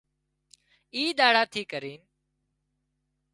اي 0.95 1.03
ۮاڙا 1.19 1.43
ٿِي 1.51 1.61
ڪرينَ 1.71 2.01